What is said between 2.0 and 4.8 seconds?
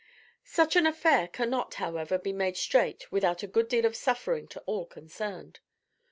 be made straight without a good deal of suffering to